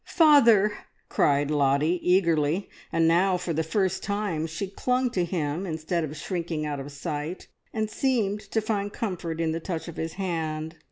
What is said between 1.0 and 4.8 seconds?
cried Lottie eagerly, and now for the first time she